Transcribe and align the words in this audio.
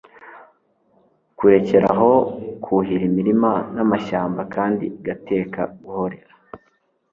kurekeraho 1.37 2.11
kuhira 2.63 3.03
imirima 3.11 3.51
n’amashyamba, 3.75 4.41
kandi 4.55 4.83
igategeka 4.99 5.61
guhorera 5.81 6.31